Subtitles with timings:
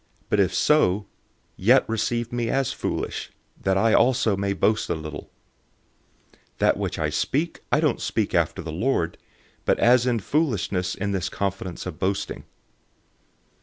[0.29, 1.05] But if so,
[1.55, 3.29] yet receive me as foolish,
[3.61, 5.29] that I also may boast a little.
[6.55, 9.19] 011:017 That which I speak, I don't speak according to the Lord,
[9.63, 12.45] but as in foolishness, in this confidence of boasting.